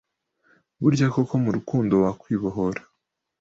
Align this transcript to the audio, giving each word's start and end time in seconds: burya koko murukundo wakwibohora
burya 0.81 1.07
koko 1.15 1.33
murukundo 1.43 1.93
wakwibohora 2.03 2.81